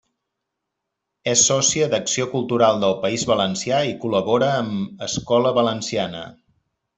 És 1.33 1.43
sòcia 1.49 1.89
d’Acció 1.91 2.25
Cultural 2.31 2.81
del 2.85 2.95
País 3.03 3.27
Valencià 3.35 3.83
i 3.91 3.95
col·labora 4.07 4.49
amb 4.55 5.05
Escola 5.11 5.53
Valenciana. 5.61 6.25